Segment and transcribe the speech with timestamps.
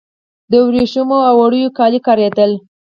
[0.51, 2.51] د وریښمو او وړیو کالي کاریدل